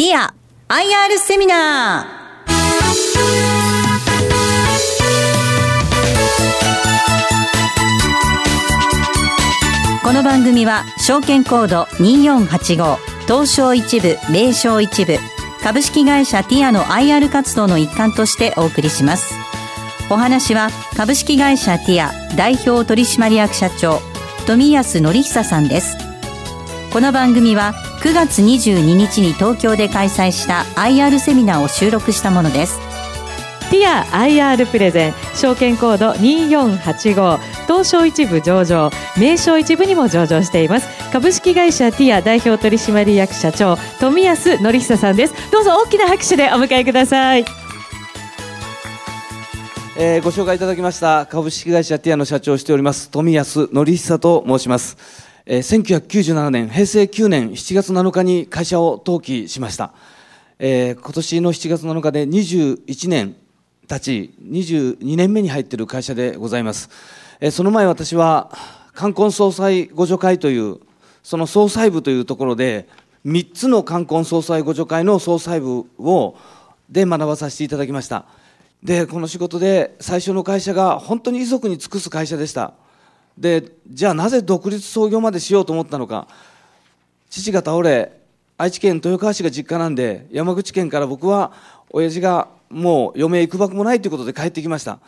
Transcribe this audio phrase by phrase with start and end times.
[0.00, 0.32] ティア
[0.70, 10.02] IR セミナー。
[10.02, 15.18] この番組は証券コード2485東証一部名称一部
[15.62, 19.34] 株式会社ティアの IR 活動の一環としてお送りします。
[20.08, 24.00] お話は株式会社ティア代表取締役社長
[24.46, 25.98] 富安則久さんです。
[26.90, 32.78] この番組は9月22日に東京で開催した IR セミナーを収録したものです。
[33.70, 37.38] ティア IR プレゼン証券コード2485
[37.68, 40.88] 東証一部上場名称一部にも上場しています。
[41.12, 45.34] 株式会社ティア代表取締役社長富安則久さんです。
[45.52, 47.44] どうぞ大きな拍手でお迎えください。
[50.02, 54.96] えー、ご紹介いただきました株式会社ティアの社長をしております富安則久と申します、
[55.46, 59.92] えー、1997年平成9年7月7日に会社を登記しました、
[60.58, 63.36] えー、今年の7月7日で21年
[63.88, 66.90] 経ち22年目に入っている会社でございます、
[67.40, 68.52] えー、その前私は
[68.92, 70.78] 冠婚葬祭互助会という
[71.22, 72.88] その総裁部というところで
[73.24, 76.36] 3つの冠婚葬祭互助会の総裁部を
[76.88, 78.24] で学ばさせていただきました。
[78.82, 82.72] でこの仕事で最初の会社が本当に遺族に尽くす会社でした。
[83.40, 86.28] でじゃあなぜ独立創業までしようと思ったのか。
[87.30, 88.12] 父が倒れ
[88.58, 91.52] 愛知県豊川市が実家なんで山口県から僕は
[91.90, 94.98] 親父がもう余命いくばくもないということで帰ってきました。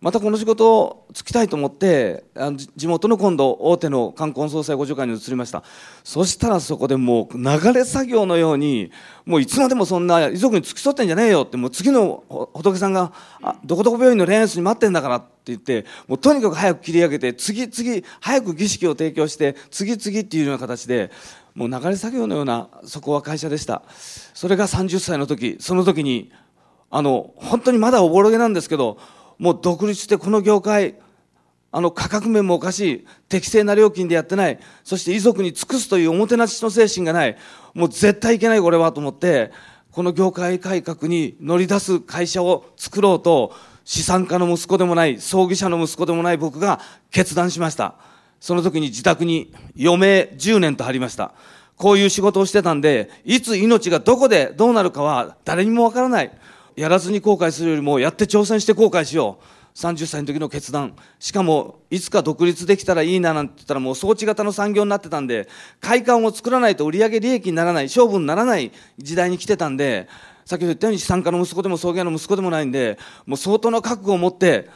[0.00, 5.64] またこの仕事をつきたいと思ってあの地元の今度大手の冠婚葬祭互助会に移りました。
[6.04, 8.92] そしたらそこでもう流れ作業のように
[9.24, 21.10] もういつまでもそんな遺族に付き添ってんじゃねえよってもう次の仏さんがあどこどこ病院の恋愛室に待ってんだからって言ってもうとにかく早く切り上げて次々早く儀式を提供して次々っていうような形で
[21.54, 23.82] もう流れ作業のようなそこは会社でした。
[23.88, 26.30] それが30歳の時その時に
[26.90, 28.98] あの本当にまだおぼろげなんですけど
[29.38, 30.96] もう独立してこの業界
[31.72, 37.36] あの価格面もおかしい適正な料金でやってないそして遺族に尽くすというおもてなしの精神がない
[37.74, 39.52] もう絶対いけないこれはと思って
[39.90, 43.52] この業界改革に乗り出す会社を作ろうと
[43.86, 46.80] 資産家の息子でもない葬儀社の息子でもない僕が
[47.12, 47.94] 決断しました。
[48.40, 51.32] その時に自宅に余命10年と貼りました。
[51.76, 56.32] こういう仕事をしてたんでいつ命がどこでどうなるかは誰にもわからない。
[56.74, 59.78] やらずに後悔するよりもやって挑戦して後悔しよう。
[59.78, 60.96] 30歳の時の決断。
[61.20, 65.48] しかもいつか独立できたらいいななんて言ったらもう装置型の産業になってたんで
[65.80, 70.08] 会館を作らないと売上利益にならない勝負にならない時代に来てたんで
[70.46, 74.70] 先ほど言ったように資産家の息子でも葬儀屋の息子でもないんでもう相当の覚悟を持って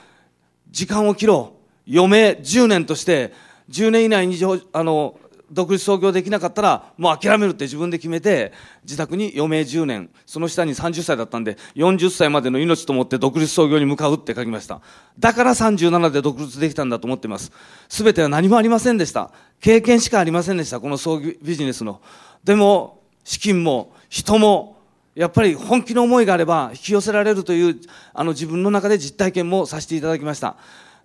[0.71, 1.61] 時間を切ろう。
[1.93, 3.33] 余命10年として
[3.71, 4.37] 10年以内に
[4.73, 5.19] あの
[5.51, 8.53] 独立創業できなかったらもう諦めるって自分で決めて
[8.85, 10.11] 自宅に余命10年。
[10.27, 14.81] その下に30歳だったんで40歳までの命と思って独立創業に向かうって書きました。
[15.19, 17.53] だから37で独立できたんだと思ってます。
[17.89, 19.33] 全ては何もありませんでした。
[19.61, 22.01] 経験しかありませんでしたこの葬儀ビジネスの。
[22.43, 24.80] でも資金も人も
[25.15, 27.81] やっぱり本気の思いがあれば引き寄せられるという
[28.15, 30.57] あの自分の中で実体験もさせていただきました。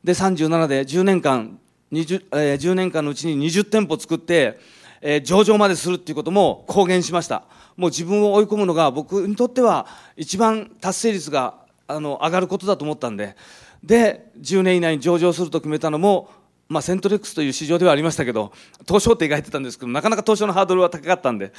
[0.03, 1.59] で37で10年間
[1.91, 4.59] 20, えー、10年間のうちに20店舗作って、
[5.01, 7.43] えー、上場までするっていうことも公言しました。
[7.77, 11.55] もう自分を追い込むのが僕にとっては一番達成率が
[11.87, 13.35] あの上がることだと思ったんで。
[13.83, 16.29] で10年以内に上場すると決めたのも
[16.67, 18.51] まあ、セントレックスという市場ではありましたけど
[18.87, 21.53] 東証って描いてたんですけどなかなか東証のハードルは高かったんで、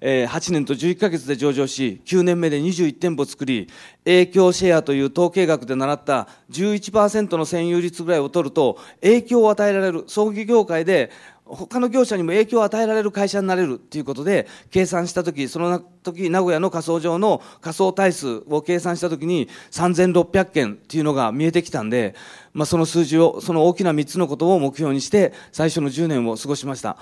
[0.00, 3.68] えー、8年と11か月で上場し9年目で21店舗作り
[4.04, 11.12] 影響シェアという統計学で習った11%の占有率ぐらいを取ると影響を与えられる葬儀業界で
[11.48, 22.14] 他の業者にも影響を与えられる会社になれるということで計算した時その時名古屋の仮想上の仮想体数を計算した時に3600件っていうのが見えてきたんで、
[22.52, 26.96] まあ、その数字をその大きな3つのことを目標にして最初の10年を過ごしました。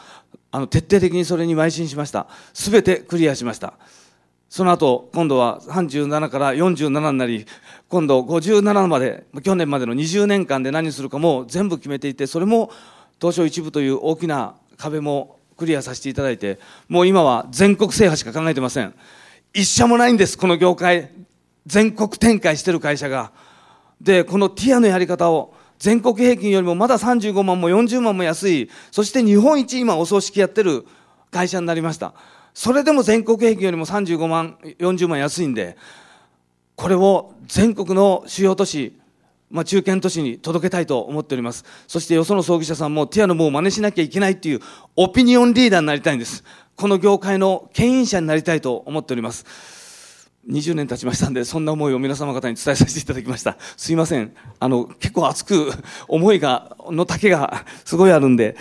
[0.53, 2.29] あの徹底的にそれに邁進しました。
[2.55, 3.75] 全てクリアしました。
[4.49, 7.47] その後今度は37から47になり
[7.89, 12.71] 今度57まで去年までの20年間で何するかも全部決めていてそれも
[13.21, 16.59] 東証一部という大きな壁もクリアさせていただいて
[16.89, 18.95] もう今は全国制覇しか考えてません。
[19.55, 21.11] 一社もないんですこの業界。
[21.65, 23.33] 全国展開してる会社が。
[24.01, 28.71] でこのティアのやり方を全国平均よりもまだ35万も40万も安い。
[28.91, 30.87] そして日本一今お葬式やってる
[31.31, 32.15] 会社になりました。
[32.57, 35.77] それでも全国平均よりも35万40万安いんで
[36.75, 38.99] これを全国の主要都市
[39.51, 44.61] まあ、中堅都市に届けたいと思っておりますそしてよその葬儀社さんもティアのもう真似しなきゃいけないっていう
[44.97, 46.43] オピニオンリーダーになりたいんです
[46.77, 49.47] この業界の牽引者になりたいと思っております。
[50.47, 53.57] 20年経ちましたんで、そんな思いを皆様方に伝えさせていただきました。
[53.79, 54.35] すいません。
[54.61, 55.73] あの、結構熱く、
[56.07, 58.57] 思いが、の丈がすごいあるんで。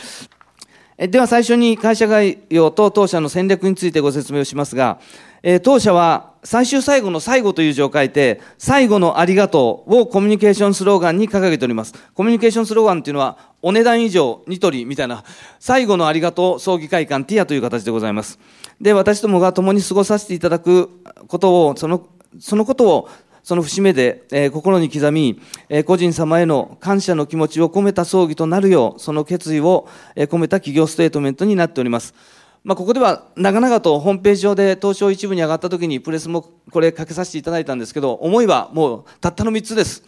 [0.98, 5.00] では最初に会社概要と当社の戦略についてご説明をしますが、
[5.48, 11.94] え当社は最終最後の最後という字を書いて、最後のありがとうをコミュニケーションスローガンに掲げております。
[12.16, 15.24] コミュニケーションスローガンっていうのは、お値段以上、ニトリみたいな、
[15.60, 18.40] 最後のありがとう葬儀会館ティアという形でございます。
[18.82, 20.90] で、私どもが共に過ごさせていただく
[21.28, 22.08] ことを、その、
[22.40, 23.10] そのことを、
[23.44, 25.40] その節目で、えー、心に刻み、
[25.70, 32.16] えー、個人様への感謝の気持ちを込めた葬儀となるよう、その決意を、えー、込めた企業ステートメントになっております。
[32.66, 40.04] まあ、ここでは長々とホームページ上で東証一部に上がった時にプレスもこれかけさせていただいたんですけど、思いはもうたったの3つです。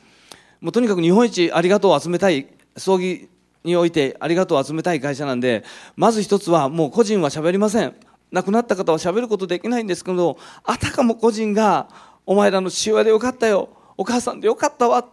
[0.59, 3.29] もうとにかく日本一ありがとうを集めたい、葬儀
[3.63, 5.63] においてありがとうを集めたい会社なんで、
[5.95, 7.93] まず一つはもう個人は喋りません。
[8.31, 11.89] 亡くなった方は喋ることできないんですけど、あたかも個人が、
[12.25, 15.05] お前らの父親でよかったよ、お母さんでよかったわ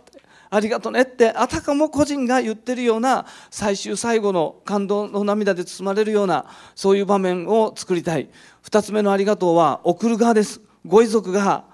[0.51, 8.29] ありがとねってあたかも個人が言ってるような最終最後の感動の涙で包まれるようなそういう場面を作りたい。
[8.65, 10.61] 2つ目のありがとうは送る側です。
[10.87, 11.65] ご遺族が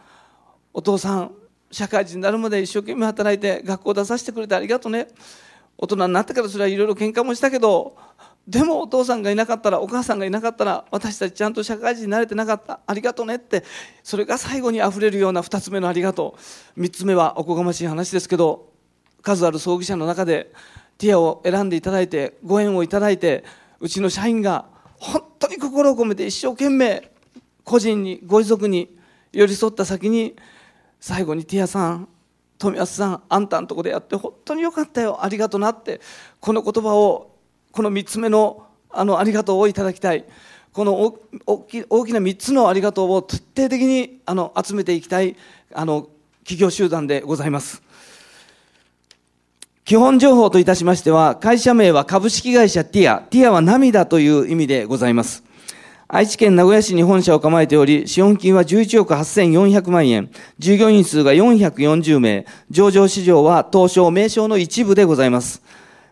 [0.73, 1.33] お父さん
[1.71, 5.09] 社会人になるまで一生懸命働いて学校出させてくれてありがとね。
[5.83, 7.97] 大人になってからそれはいろいろ喧嘩もしたけど
[8.51, 12.81] でもお父さんがいなかったらお母さんがいなかったら私たちちゃんと社会人になれてなかった。
[12.85, 13.63] ありがとねって
[14.03, 16.37] それが最後にあふれるような2つ目のありがと
[16.77, 16.81] う。
[16.81, 18.73] 3つ目はおこがましい話ですけど
[19.23, 20.51] 数ある葬儀社の中で
[20.99, 23.45] ティアを選んでいただいてご縁をいただいて
[23.79, 24.67] うちの社員が
[24.99, 27.09] 本当に心を込めて一生懸命
[27.63, 28.99] 個人にご遺族に
[29.33, 30.35] 寄り添った先に
[30.99, 32.09] 最後にティアさん
[32.59, 35.23] 富安さんあんたんとこでやって本当によかったよ。
[35.23, 36.01] ありがとなって
[36.41, 37.31] この言葉を
[37.73, 40.25] この3つ目のあのありがとうをいただきたい
[40.73, 41.15] この
[41.47, 45.37] 大き大きな3つのありがとうを徹底的にあの集めていきたい
[45.73, 46.09] あの
[46.45, 47.83] 企業集団でございます。
[49.85, 53.23] 基本情報といたしましては、会社名は株式会社ティア。
[53.23, 55.43] ティアは涙という意味でございます。
[56.07, 60.31] 愛知県名古屋市に本社を構えており、資本金は11億8400万円、
[60.61, 65.61] 従業員数が440名、上場市場は東証名称の一部でございます。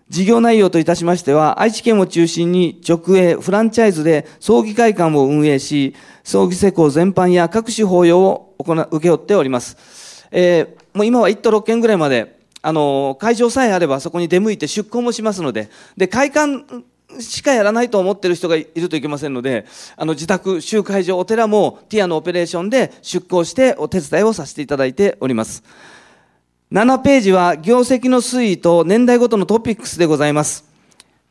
[0.08, 5.94] 事業内容といたしましては、愛知県を中心に直営、フランチャイズで葬儀会館を運営し、
[6.25, 10.26] 葬儀施工全般や各種法要を行う、請け負っております。
[10.31, 16.64] えー、もう今は1都6県ぐらいまであの会場さえあればそこに出向いて出向もしますのでで会館
[17.20, 19.64] しかやらないと思っている人がいるといけませんので
[19.96, 25.62] あの自宅集会場お寺もティアのオペレーションで出向してお手伝いをさせていただいております
[26.70, 30.67] 7ページは業績の推移と年代ごとのトピックスでございます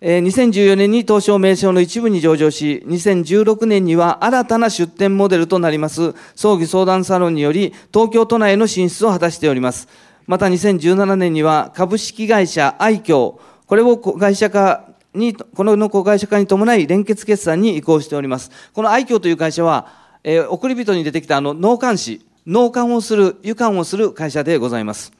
[0.01, 9.87] 2014年に東証名称の一部に上場し、2016年には新たな出店モデルとなります葬儀相談サロンにより東京都内への進出を果たしております。
[10.25, 14.85] また2017年には株式会社愛嬌、これを会社化
[15.15, 18.51] に、この子会社化に伴い連結決算に移行しております。
[18.73, 19.87] この愛嬌という会社は、
[20.23, 25.16] えー、送り人に出てきたあの納棺師、納棺をする、湯棺をする会社でございます。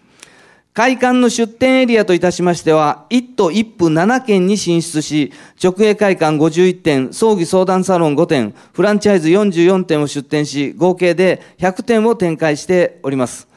[0.77, 13.48] 会館の出店エリアといたしましては、1都1府7県に進出し、直営会館51店、葬儀相談サロン5店、フランチャイズ44店を出店し、合計で100店を展開しております。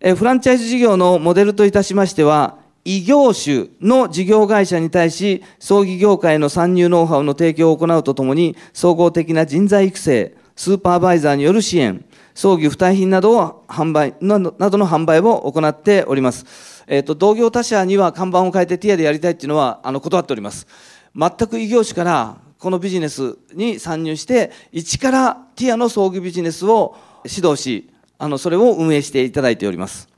[0.00, 12.04] えフランチャイズ事業のモデルといたしましては、異業種の事業会社に対し、葬儀業界の参入ノウハウの提供を行うとともに、総合的な人材育成、スーパーバイザーによる支援、
[12.34, 16.84] 葬儀付帯品などを販売などの販売を行っております。
[16.86, 20.66] えっ、ー、と、同業他社には看板を変えてティアでやりたいっていうのは、あの、断っております。
[21.14, 30.11] 全く異業種からこのビジネスに参入して、一からティアの葬儀ビジネスを指導し、あの、それを運営していただいております。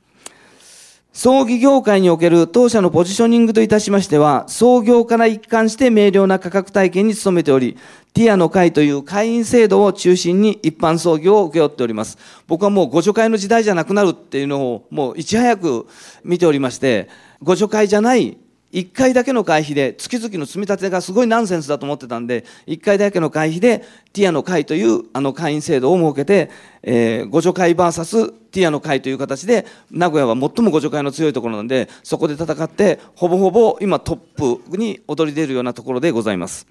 [1.15, 7.77] 葬儀業界における当社のポジショニングといたしましては、創業から一貫して明瞭な価格体験に努めており、
[8.13, 12.17] ティアの会という会員制度を中心に一般葬儀を請け負っております。
[12.47, 15.87] 僕はもうご助会の時代じゃなくなるっていうのをもういち早く
[16.25, 17.07] 見ておりまして、
[17.41, 18.37] ご助会じゃない
[18.75, 26.51] 1回だけの会費で、月々の積み立てがすごいナンセンスだと思ってたんで、1回だけの会費で、ティアの会というあの会員制度を設けて、
[26.83, 36.67] えー、互助会 VS ティアの会という形で、名古屋は最も互助会の強いところなんで、そこで戦って、ほぼほぼ今トップに躍り出るようなところでございます。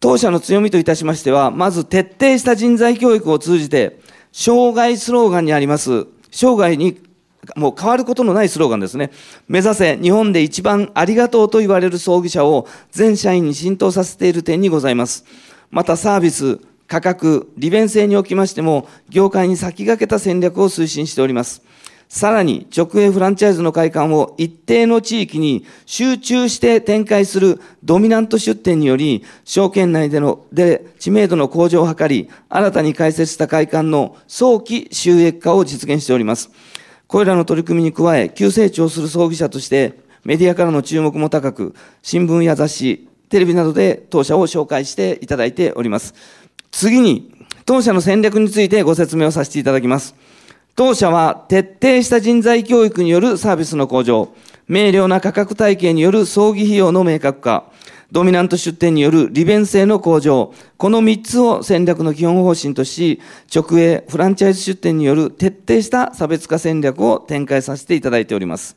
[0.00, 3.98] 当社の強みといたしましては、まず徹底した人材教育を通じて、
[4.30, 7.00] 障害スローガンにあります、生涯に
[7.56, 9.10] もう変わることのないスローガンですね。
[9.48, 15.24] 目指せ日本で一番ありがとうと言われる葬儀社を全社員に浸透させている点にございます。
[15.70, 21.62] またサービス、価格、利便性におきましても、業界に先駆けた戦略を推進しております。
[22.08, 36.50] さらに、直営フランチャイズの会館を一定の地域に集中して展開するドミナント出店により、証券内での、で知名度の向上を図り、新たに開設した会館の早期収益化を実現しております。
[37.08, 46.12] これらの取り組みに加え、急成長する葬儀社として、メディアからの注目も高く、新聞や雑誌、テレビなどで当社を紹介していただいております。
[46.70, 47.32] 次に、
[47.64, 50.14] 当社の戦略についてご説明をさせていただきます。
[50.76, 54.28] 当社は徹底した人材教育によるサービスの向上、
[54.68, 57.64] 明瞭な価格体系による葬儀費用の明確化、
[58.10, 63.20] ドミナント出店による利便性の向上、この3つを戦略の基本方針とし、
[63.54, 68.76] 直営フランチャイズ出店による徹底した差別化戦略を展開させていただいております。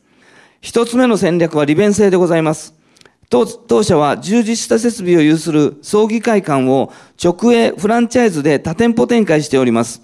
[0.59, 2.75] 一つ目の戦略は利便性でございます。
[3.29, 6.91] 当当社は充実した設備を有する葬儀会館を
[7.23, 10.01] 直営フランチャイズで多店舗展開しております。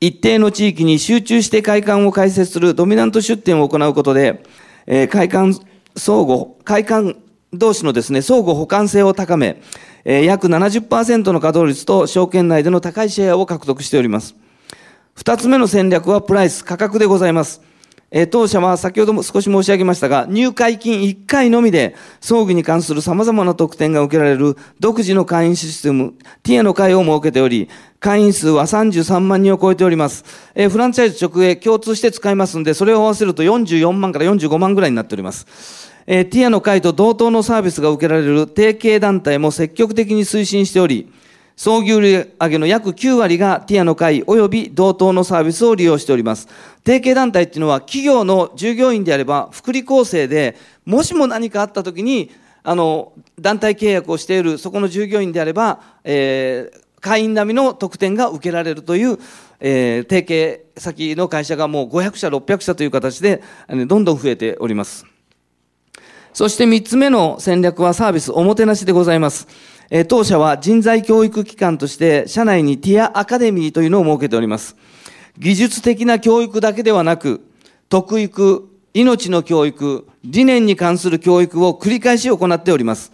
[0.00, 4.44] 一定の地域に集中して会館を開設するドミナント出店を行うことで、
[4.86, 5.60] えー、会館
[5.96, 7.16] 相互、会館
[7.52, 9.60] 同士のですね、相互補完性を高め、
[10.04, 14.36] えー、約70%の稼働率と証券内での高いシェアを獲得しております。
[15.14, 17.60] 二つ目の戦略はプライス、価格でございます。
[18.12, 27.68] え当社は先ほども少し申し上げましたが、入会金1回のみで、葬儀に関する様々な特典が受けられる独自の会員システム、ティアの会を設けており、
[28.00, 30.24] 会員数は33万人を超えております。
[30.56, 35.89] えフランチャイズ直営共通して使いますんで、それを合わせると44万から45万ぐらいになっております。
[36.06, 41.12] えティアの会と同等のサービスが受けられる提携団体も積極的に推進しており、
[41.60, 42.00] 総牛売
[42.40, 46.48] 上げの約9割がティアの会及び同等のサービスを利用しております。
[46.86, 52.30] 提携団体っていうのは企業の従業員であれば福利厚生で、もしも何かあった時に、
[52.62, 59.18] あの、団体契約をしているそこの従業員であれば、えー、会員並みの特典が受けられるという、
[59.60, 65.04] えー、提携先の会社がもう500社、600社という形で、どんどん増えております。
[66.32, 69.48] そして3つ目の戦略はサービスおもてなしでございます。
[69.90, 74.76] え当社は人材教育機関として社内にティアアカデミーというのを設けております。
[75.38, 77.40] 技術的な教育だけではなく、
[77.88, 83.12] 徳育、命の教育、理念に関する教育を繰り返し行っております。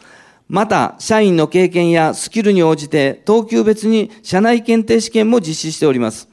[0.49, 6.29] また、社員の経験やスキルに応じて、等級別に社内検定試験も実施しております。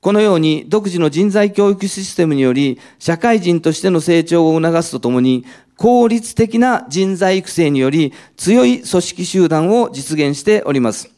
[0.00, 5.44] このように、独自の人材教育システムにより、社会人としての成長を促すとともに、
[5.76, 11.10] 効率的な人材育成により強い組織集団を実現しております。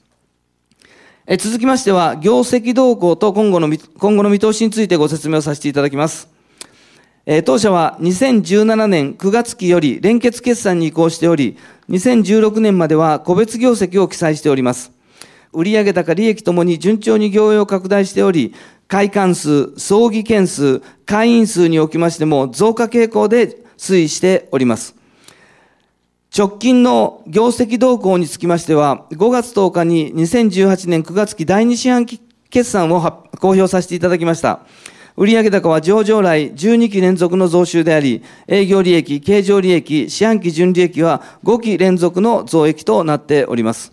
[1.26, 6.28] え続きましては、業績動向と今後の今後の見通しについてご説明をさせていただきます。
[7.26, 11.58] え当社は2017年9月期より連結決算に移行しており、
[11.90, 14.90] 2016年までは個別業績を記載しております。
[15.52, 18.54] 売上高利益ともに順調に業用を拡大しており、
[18.86, 24.94] 会館数、葬儀件数、会員数におきましても増加傾向で推移しております。
[26.37, 32.20] 直近の業績動向につきましては、5月10日に2018年9月期第2四半期
[32.50, 33.00] 決算を
[33.40, 34.61] 公表させていただきました。
[35.16, 43.92] 売上高は上場来12期連続の増収であり、営業利益、経常利益、四半期純利益は5期連続の増益となっております。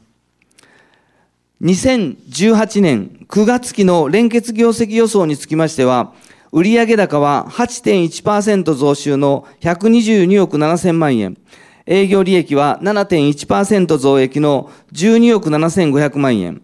[1.62, 6.13] 2018年9月期の連結業績予想につきましては、
[6.55, 11.38] 売上高は8.1%増収の122億7000万円。
[11.85, 16.62] 営業利益は7.1%増益の12億7500万円。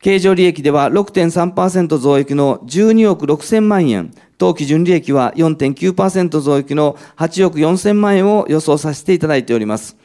[0.00, 4.14] 経常利益では6.3%増益の12億6000万円。
[4.38, 9.96] 当期純利益は4.9%増益の8億4000万円を予想させていただいております。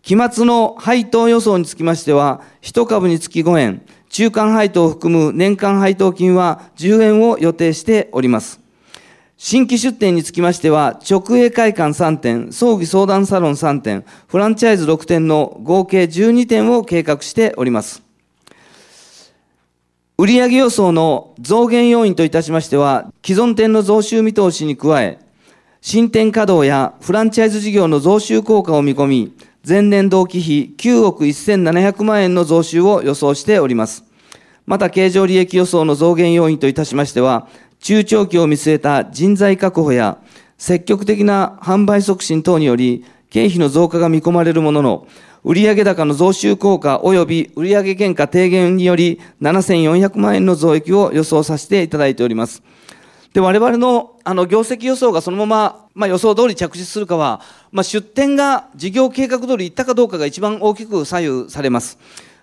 [0.00, 3.82] 期末の配当予想につきましては、1株につき5円、
[4.16, 8.60] 中間配当を含む年間配当金は10円を予定しております。
[9.36, 18.02] 新規出店につきましては、直営会館3店、葬儀相談サロン3店、フランチャイズ6店の合計12店を計画しております。
[20.16, 25.18] 売上予想の増減要因といたしましては、既存店の増収見通しに加え、
[25.82, 29.32] 新店稼働やフランチャイズ事業の増収効果を見込み、
[29.68, 34.05] 前年同期比9億1700万円の増収を予想しております。
[34.66, 37.48] また、経常利益予想の増減要因といたしましては、
[37.80, 40.18] 中長期を見据えた人材確保や、
[40.58, 45.06] 積極的な販売促進等により、経費の増加が見込まれるものの、
[45.44, 52.64] 売上高の増収効果及び売上原価低減により7400万円の増益を予想させていただいております。
[53.32, 61.98] で、我々の、あの、業績予想がそのまま、まあ、予想通り着地するかは、まあ、出店が事業計画通りいったかどうかが一番大きく左右されます。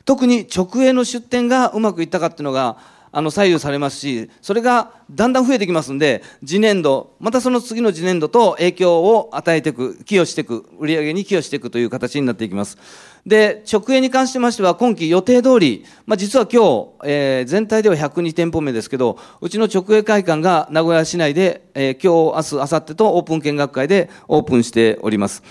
[0.05, 2.77] 特に直営の出店がうまくいったかっていうのが、
[3.15, 12.79] あの左右されますし、それがだんだん増えてきますんで、次年度、またその次の次年度と影響を与えていく、寄与していく、売上に寄与していくという形になっていきます。
[13.23, 25.43] で、直営に関しましては、今期予定通り、まあ、実は今日、えー、全体では102店舗目ですけど、うちの直営会館が名古屋市内で、えー、今日、明日、明後日とオープン見学会でオープンしております。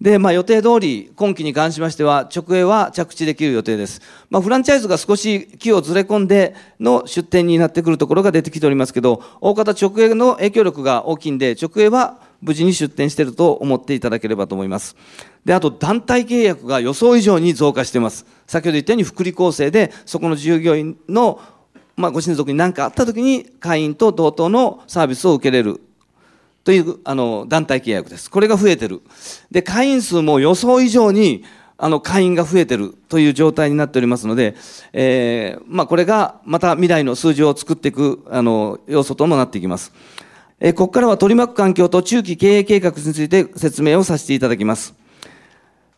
[0.00, 4.00] で、まあ、予定通り、今期に関しましては、直営は着地できる予定です。
[4.30, 14.94] まあ、フランチャイズが少し木をずれ込んでの出店になってくるところが出てきておりますけど、大方直営の影響力が大きいんで、直営は無事に出店していると思っていただければと思います。
[15.44, 18.24] で、あと団体契約が予想以上に増加しています。
[18.46, 21.40] 先ほど言ったように福利厚生で、そこの従業員の
[21.96, 25.80] まあ、ご親族に何かあったときに会員と同等のサービスを受けれる
[26.68, 28.30] というあの団体契約です。
[28.30, 29.00] これが増えてる。
[29.50, 31.42] で、会員数も予想以上に
[31.78, 34.54] あの会員が増えてるという状態になっておりますので、
[34.92, 39.94] えー、まあ、これがまた未来の数字を作っていくあの要素ともなっていきます。
[40.60, 44.94] えー、ここからは取り巻く環境と中期経営計画について説明をさせていただきます。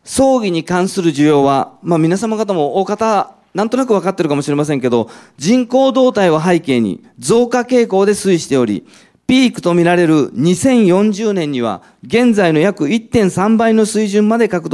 [0.05, 8.87] 葬儀に関する需要は、まあ、皆様方も大方なんとなく分かってるかもしれませんけど、人口動態を背景に増加傾向で推移しており、
[9.31, 14.69] ピークとみられる2040年には、現在の約1.3倍の水準まで拡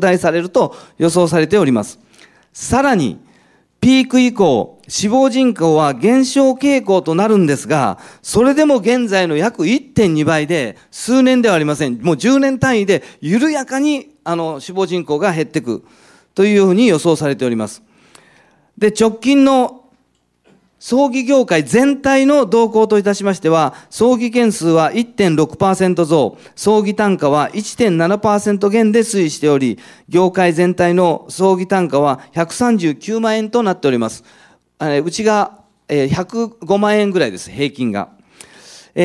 [0.00, 1.98] 大されると予想されております。
[2.52, 3.18] さらに、
[3.80, 12.02] ピーク以降、死亡人口は減少傾向となるんですが、それでも現在の約1.2倍で、数年ではありません。
[12.02, 15.86] もう10年単位で緩やかにあの死亡人口が減っていく
[16.34, 17.82] というふうに予想されております。
[18.76, 19.77] で、直近の
[20.80, 34.22] 葬儀業界全体の動向といたしましては、葬儀件数は1.6%増、葬儀単価は1.7%減で推移しており、業界全体の葬儀単価は139万円となっております。
[35.04, 35.58] うちが
[35.88, 38.10] 105万円ぐらいです、平均が。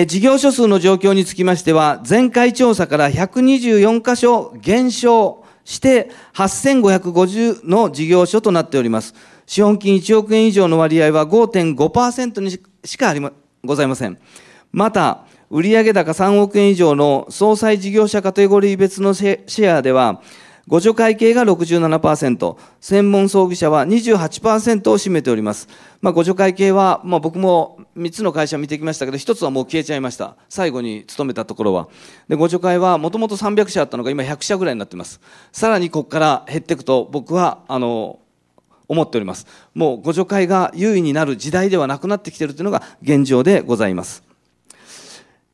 [0.08, 9.16] 事業所数の状況につきましては、前回調査から124箇所減少して8550の事業所となっております。
[9.54, 13.32] 資本金1億円以上の割合は5.5%にしかありま、
[13.64, 14.18] ございません。
[14.72, 20.24] また、売上高3億円以上の総裁事業者カテゴリー別のシェアでは、
[20.66, 25.68] 互助会計が67%、専門葬儀社は28%を占めております。
[26.02, 30.36] まあ、互助会計は、まあ、僕も3つの会社見てきましたけど、1つはもう消えちゃいました。
[30.50, 31.90] 最後に勤めたところは。
[32.28, 35.22] で、互助会はもともと300社あったのが今100社ぐらいになってます。
[35.52, 38.18] さらにここから減っていくと、僕は、あの、
[38.94, 39.46] 思っております。
[39.74, 44.24] もうご助会が優位になる時代ではなくなってきているというのが現状でございます。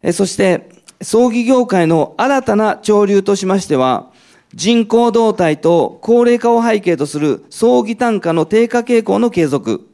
[0.04, 0.70] えそして、
[1.02, 4.12] 葬儀業界の新たな潮流としましては、
[4.54, 9.88] 人口動態と高齢化を背景とする葬儀単価の低下傾向の継続、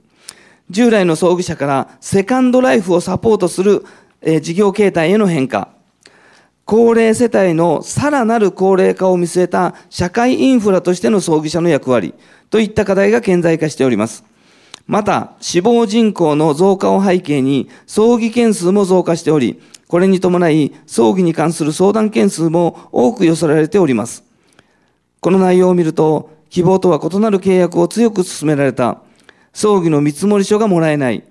[0.70, 3.86] 従来の葬儀者からセカンドライフをサポートする、
[4.42, 5.70] 事業形態への変化、
[6.66, 12.16] 高齢世帯のさらなる高齢化を見据えた社会インフラとしての葬儀者の役割
[12.50, 14.24] といった課題が顕在化しております。
[14.88, 24.24] また、死亡人口の増加を背景に葬儀件数も増加しており、これに伴い葬儀に関する相談件数も多く寄せられております。
[25.22, 29.02] この内容を見ると、希望とは異なる契約を強く進められた、
[29.54, 31.24] 葬儀の見積書がもらえない、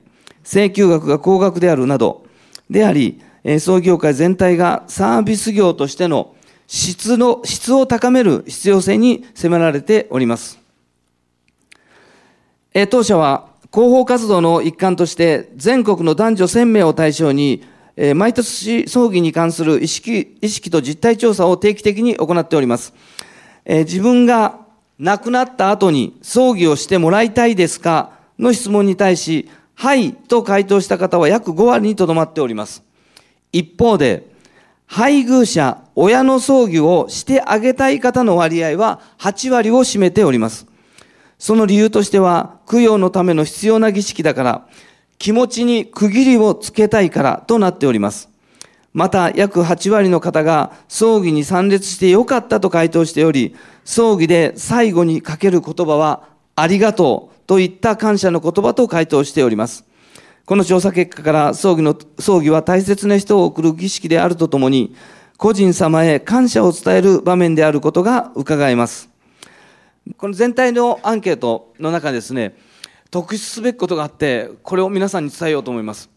[0.45, 2.25] 請求額が高額であるなど、
[2.71, 3.21] であり、
[3.59, 6.35] 葬儀業界全体がサービス業としての
[6.67, 10.59] 質の、質を高める必要性に迫られております。
[12.91, 17.63] 当社は広報活動の一環として全国の男女1000名を対象に
[18.17, 22.95] 毎年葬儀に関する意識意識と実態調査を定期的に行っております。
[23.67, 24.59] 自分が
[24.99, 32.83] 亡くなった後に葬儀をしてもらいたいですかの質問に対し、はいと回答した方は約5割にとどまっております。
[33.55, 34.27] 一方で、
[34.87, 40.67] 配偶者、親の葬儀をしてあげたい方の割合は8割を占めております。
[41.39, 44.67] その理由としては、供養のための必要な儀式だから、
[45.19, 48.29] 気持ちに区切りをつけたいからとなっております。
[48.93, 56.25] また、約8割の方が葬儀に参列してよかったと回答しており、葬儀で最後にかける言葉は、
[56.57, 59.85] ありがとうといった感謝の言葉と回答しております。
[60.47, 64.95] この調査結果から葬儀の、葬儀は大切な人を送る儀式であるとともに、
[65.39, 69.09] 個人様へ感謝を伝える場面であることが伺えます。
[70.19, 72.57] この全体のアンケートの中ですね、
[73.11, 76.11] 特筆すべきことがあって、これを皆さんに伝えようと思います。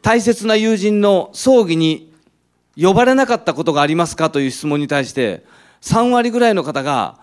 [0.00, 2.10] 大切な友人の葬儀に
[2.80, 5.44] 呼ばれなかったことがありますかという質問に対して、
[5.82, 7.20] 3割ぐらいの方が、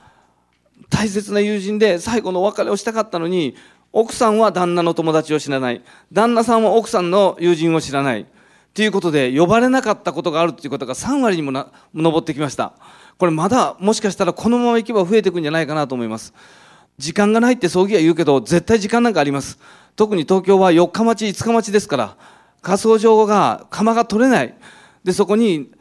[0.92, 3.56] 大切な友人で最後のお別れをしたかったのに、
[3.98, 5.82] 奥さんは旦那の友達を知らない。
[6.12, 8.26] 旦那さんは奥さんの友人を知らない。
[8.74, 12.74] ということで、呼ばれなかったことがあるということが3割にもな上ってきました。
[13.18, 16.34] これまだもしかしたらこのままいけば増えていくんじゃないかなと思います。
[16.98, 19.60] 時間がないって葬儀は言うけど、絶対時間なんかあります。
[19.96, 22.18] 特に東京は4日待ち、5日待ちですから、
[22.62, 24.56] 火葬場が、釜が取れない。
[25.06, 25.72] で、そこに、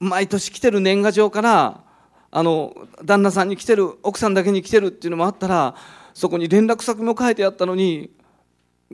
[0.00, 1.84] 毎年来てる年賀状から、
[2.32, 5.76] あの、旦那さんに来てる、奥さんだけに来てるっていうのもあったら、
[6.14, 8.10] そこに連絡先も書いてあったのに、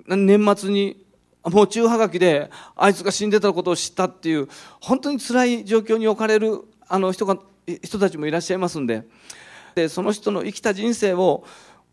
[0.07, 1.05] 年末に、
[1.44, 4.48] もう中はがきで、あいつが死んでたことを知ったっていう、
[4.81, 7.38] 本当につらい状況に置かれる、あの人が、
[7.83, 9.05] 人たちもいらっしゃいますんで、
[9.74, 11.44] で、その人の生きた人生を、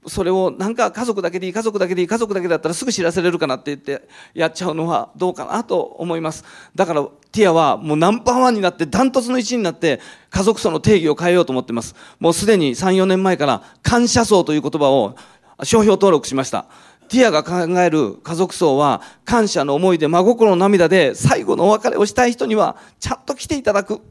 [0.07, 6.43] それをなんか家族だけでいい、家族だけでいい、家族だけだったらすぐ知らせれるかなって言ってやっちゃうのはどうかなと思います。
[6.75, 11.95] だからティアはもうナンバーワンになってダントツの1位になって家族層の定義を変えようと思ってます。
[12.19, 15.15] もうすでに3、4年前から感謝層という言葉を
[15.63, 16.65] 商標登録しました。
[17.09, 24.01] ティアが考える家族層は感謝の思いで真心の涙で最後のお別れをしたい人にはちゃんと来ていただく。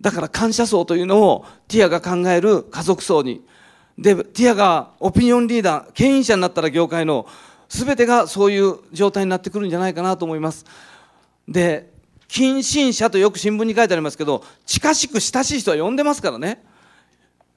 [0.00, 3.46] だから感謝層というのをティアが考える家族層に
[3.98, 7.26] で、ティアがオピニオンリーダー、牽引者になったら業界の
[7.68, 10.64] 全てがそういう状態になってくるんじゃないかなと思います。
[11.48, 11.90] で、
[12.28, 16.62] 近親者とよく新聞に書いてありますけど、近しく親しい人は呼んでますからね。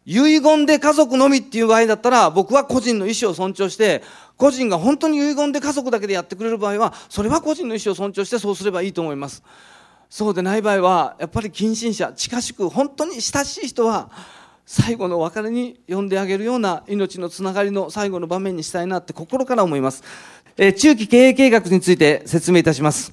[0.05, 4.01] 遺言で家族のみっていう場合だったら、僕は個人の意思を尊重して、
[4.37, 9.43] 個人が本当に遺言で家族だけでやってくれる場合は、それは個人の意思を尊重してそうすればいいと思います。
[10.09, 14.09] そうでない場合は、やっぱり近親者、近しく本当に親しい人は、
[14.71, 20.03] 最後の別れに呼んであげるような命のつながりの最後の場面にしたいなって心から思います。
[20.57, 23.11] えー、中期経営計画について説明いたします。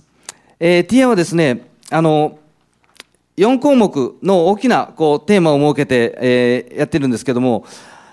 [0.61, 2.39] えー、TI はですね、あの、
[3.39, 7.65] 4項目の大きなこうテーマを設けて、えー、やってるんですけども、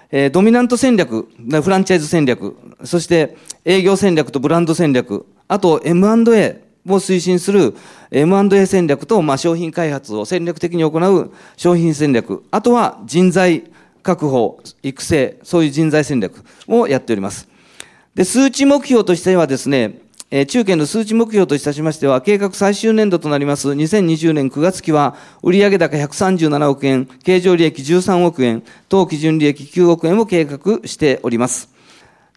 [0.10, 7.76] えー、ドミナント戦略、フランチャイズ戦略、そして営業戦略とブランド戦略、あと M&A、を推進する
[8.12, 17.48] M&A 戦略と、まあ、商品開発を戦略的に行う商品戦略、あとは人材確保、育成、そういう人材戦略をやっております。
[18.16, 20.00] で、数値目標としてはですね、
[20.36, 31.73] え中堅の数値目標といたしましては、計画最終年度となります2020年9月期は、売上高137億円、経常利益13億円、当基準利益9億円を計画しております。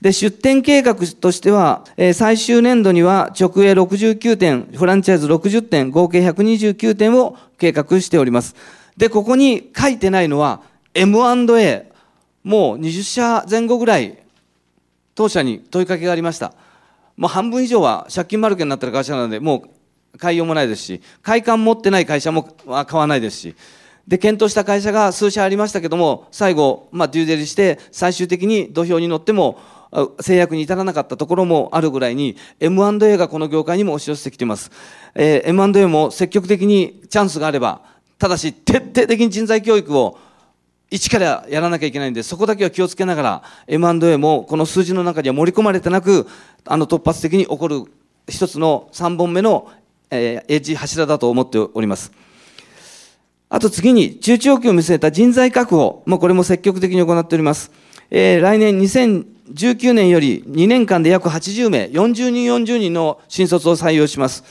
[0.00, 8.54] で、出店計画としては、えー、最終年度には直営69店、フランチャイズ60店、合計129店を計画しております。
[8.96, 10.61] で、ここに書いてないのは
[10.94, 11.90] M&A、
[12.44, 14.18] もう20社前後ぐらい
[15.14, 16.52] 当社に問いかけがありました。
[17.16, 19.64] もう半分以上は借金丸けになってる会社なので、も
[20.14, 23.54] う買いようもないですし、会館持ってない会社も買わないですし、
[24.06, 29.59] で、検討した会社が数社ありましたけども、最後、まあ、デューデリして、最終的に土俵に乗っても、
[30.20, 34.70] 制約に至らなかったところもあるぐらいに M&A がこの業界にも押し寄せてきています。
[35.14, 37.83] えー、M&A も積極的にチャンスがあれば、
[38.18, 40.18] ただし徹底的に人材教育を
[40.90, 46.27] 一からやらなきゃいけないんで、そこだけは気をつけながら、M&A もこの数字の中には盛り込まれてなく、
[46.64, 47.83] あの突発的に起こる
[48.29, 49.70] 一つの3本目の、
[50.11, 52.12] えー、エッジ柱だと思っております。
[53.49, 57.70] あと次に、中長期を見据えた人材確保もこれも積極的に行っております。
[58.11, 58.79] えー、来年
[59.52, 64.44] 2019年より2年間で約80名、40人40人の新卒を採用します。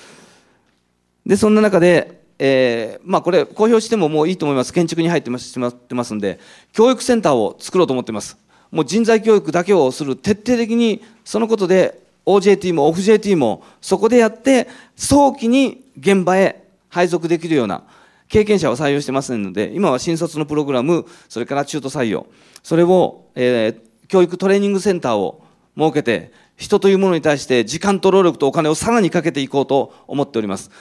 [1.26, 4.74] で、そんな中で、えー、まあこれ公表してももういいと思います。
[4.74, 6.40] 建築に入ってしまってますんで、
[6.74, 8.38] 教育センターを作ろうと思ってます。
[8.72, 17.84] もう人材教育だけをする徹底的にそのことで OJT も OFJT もそこでやって早期に現場へ配属できるような
[18.28, 22.26] 経験者を採用してますので、今は新卒のプログラム、それから中途採用、
[22.64, 25.44] それを、えー、教育トレーニングセンターを
[25.78, 30.72] 設けて、人というものに対して時間と労力とお金をさらにかけていこうと思っております。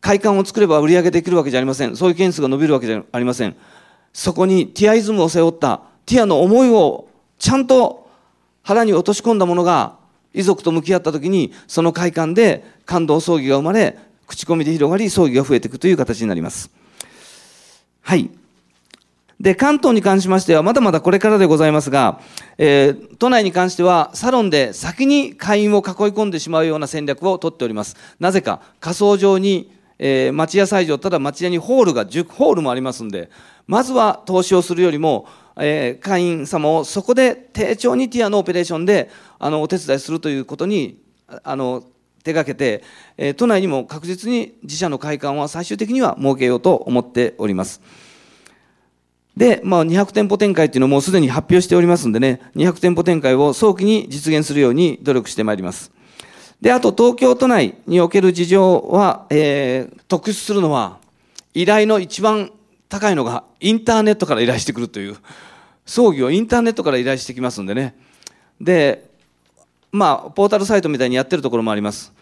[0.00, 1.96] 会館を作れば売り上げできるわけじゃありません。
[1.96, 3.56] そういう件数が伸びるわけじゃありません。
[4.12, 8.08] そこにティアイズムを背負った、ティアの思いをちゃんと
[8.62, 9.96] 腹に落とし込んだものが、
[10.34, 16.70] 遺族と向き合った時に、その会館で感動葬儀が生まれ、口コミで広がり、葬儀が増えていくという形になります。
[18.02, 18.30] はい。
[19.40, 22.20] で、関東に関しましては、まだまだこれからでございますが、
[22.58, 27.96] えー、都内に関しては、サロンで先に会員を囲い込んでしまうような戦略を取っております。
[28.18, 33.30] なぜか、仮想上に、えー、町屋斎場、ただ町屋にホールが10ホールもありますんで、
[33.68, 41.00] まずは投資をするよりも、えー、会員様をそこで丁重にティアのオペレーションで、あの、お手伝いするということに、
[41.44, 41.84] あの、
[42.24, 42.82] 手がけて、
[43.16, 47.80] えー、都内にも確実に自社の会館は最終的には設けようと思っております。
[49.38, 55.92] で、まあ、200店舗展開っていうのをもうすでに発表しておりますんでね、200店舗展開を早期に実現するように努力してまいります。
[56.60, 60.98] で、あと東京都内における事情は、えー、特殊するのは、
[61.54, 62.50] 依頼の一番
[62.88, 65.16] 高いのがインターネットから依頼してくるという、
[65.86, 67.94] 葬儀をインターネットから依頼してきますんでね。
[68.60, 69.08] で、
[69.92, 72.12] まあ、ポータルサイトみたいにやってるところもあります。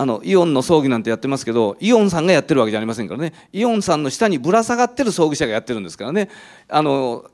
[0.00, 3.32] あの、イオンの葬儀なんてやってますけど、イオンさんがやってるわけじゃありませんからね。
[3.52, 6.30] イオンさんの下にぶら下がってる葬儀社がやってるんですからね。
[6.68, 7.24] あの、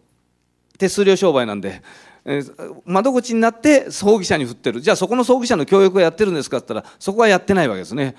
[0.78, 1.82] 手数料商売なんで。
[2.24, 4.80] えー、窓口になって葬儀社に振ってる。
[4.80, 8.16] じゃあそこの葬儀社の教育をやってるんですかって言ったら、そこはやってないわけですね。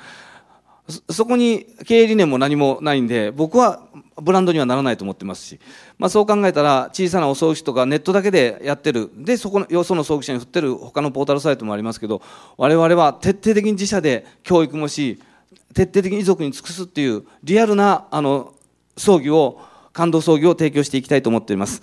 [1.10, 3.82] そこに経営理念も何もないんで、僕は
[4.21, 5.60] ブランドにはならないと思ってますし、
[5.98, 12.21] まあ、そう考えたら、小さなお葬儀とかネットだけでやってる、で、そこの、よその葬儀社に振ってる他のポータルサイトもありますけど、
[12.58, 15.19] 我々は徹底的に自社で教育もし、
[15.74, 18.54] 徹底的に遺族に尽くすっていう、リアルな、あの、
[18.95, 19.60] 葬儀を、
[19.91, 21.82] 感動葬儀を提供していきたいと思っています。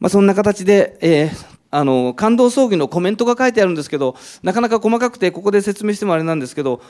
[0.00, 6.82] まあ、そんな形で、えー、あの、感動葬儀のコメントが書いてあるんですけど、なかなか細かくて、ここで説明してもあれなんですけど、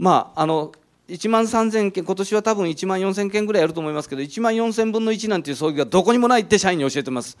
[0.00, 0.72] まあ、あの、
[1.08, 7.36] 1万3000件、今年は多分1万4000件ぐらいやると思いますけど、1万4000分の1なんていう葬儀がどこにもないって社員に教えてます。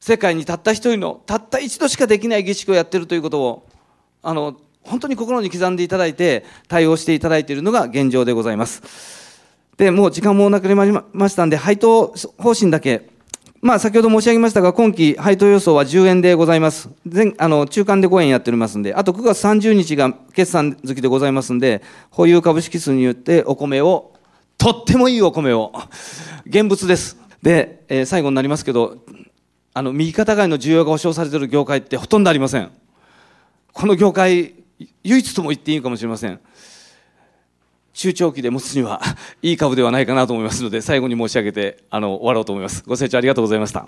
[0.00, 3.68] 世界にたった一人の、たった一度しかできない儀式をやってるということを、
[4.20, 8.82] あの、本当に心に刻んでいただいて、対応していただいているのが現状でございます。
[9.76, 13.10] で、もう時間もなくなりましたんで、配当方針だけ
[13.62, 16.88] まあ、先ほど申し上げましたが、今期配当予想は10円でございます。
[17.04, 24.14] 前あの中間で5円やっておりますんで、あと9月30日が決算月でございますんで、保有株式数によってお米を、
[24.56, 25.74] とってもいいお米を、
[26.46, 27.18] 現物です。
[27.42, 28.96] で、えー、最後になりますけど、
[29.74, 32.70] あの、右肩上がりの需要が保証されている業界ってほとんどありません。
[33.74, 34.54] この業界、
[35.04, 36.40] 唯一とも言っていいかもしれません。
[38.00, 39.02] 中長期で持つには
[39.42, 42.82] いい株ではないかなと思いますので、最後に申し上げて、あの、終わろうと思います。
[42.86, 43.86] ご清聴ありがとうございました。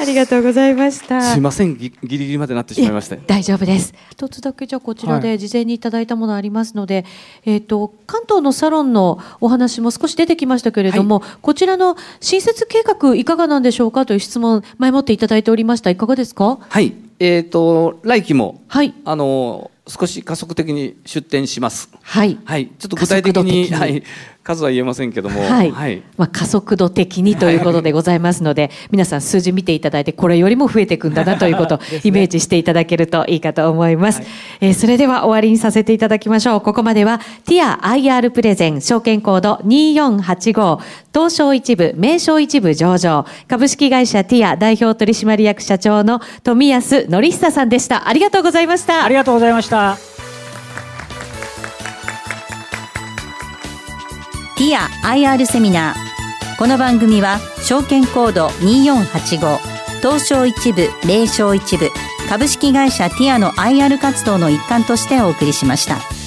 [0.00, 1.22] ありがとうございました。
[1.22, 3.20] すいません、ギリギリまでなってしまいまして。
[3.24, 3.94] 大丈夫です。
[4.10, 15.90] 一つだけじゃこちらで事前にいただいたものありますので、はい、えっ、ー、と関東のサロンのお話も少し出てきましたけれども、はい、こちらの新設計画いかがなんでしょうかという質問前もっていただいておりました。
[15.90, 16.58] いかがですか？
[16.60, 16.92] はい。
[17.22, 21.88] えっ、ー、と来期も、はい、あの少し加速的に出店します。
[22.02, 22.38] はい。
[22.44, 22.66] はい。
[22.78, 24.02] ちょっと具体的に、はい、
[24.42, 25.70] 数は言えませんけども、はい。
[25.70, 34.20] はい、まあ加速度的にということでございますので、はい、皆さん数字見ていただいて、これよりも増えていくんだなということを イメージしていただけるといいかと思います。
[34.20, 34.28] はい、
[34.60, 36.60] えー、それでは終わりにさせていただきましょう。
[36.60, 40.78] ここまでは、ティア IR プレゼン、証券コード2485、
[41.14, 48.08] 東証一部、名称一部上場、株式会社ティア代表取締役社長の富安則久さんでした。
[48.08, 49.04] ありがとうございました。
[49.04, 49.98] ありがとうございました。
[54.56, 59.58] ティア IR セミナーこの番組は証券コード2485
[60.00, 61.90] 東証一部名称一部
[62.28, 66.21] 株式会社ティアの IR 活動の一環としてお送りしました。